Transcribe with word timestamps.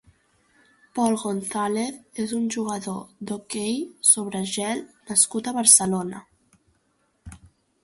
Pol 0.99 1.17
González 1.23 1.99
és 2.23 2.33
un 2.37 2.47
jugador 2.55 2.97
d'hoquei 3.31 3.77
sobre 4.15 4.43
gel 4.55 4.83
nascut 5.13 5.51
a 5.53 5.57
Barcelona. 5.61 6.27